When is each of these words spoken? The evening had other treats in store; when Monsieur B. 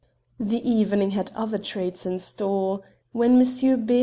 The 0.39 0.67
evening 0.67 1.11
had 1.11 1.29
other 1.35 1.59
treats 1.59 2.07
in 2.07 2.17
store; 2.17 2.79
when 3.11 3.37
Monsieur 3.37 3.77
B. 3.77 3.99